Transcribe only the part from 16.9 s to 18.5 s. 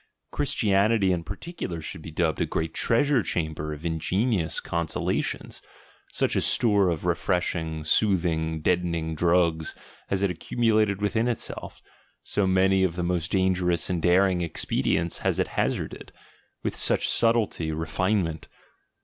subtlety, refinement.